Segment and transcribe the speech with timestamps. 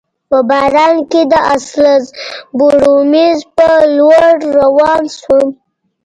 [0.29, 2.05] په باران کي د اسلز
[2.57, 5.47] بورومیز په لور روان شوم.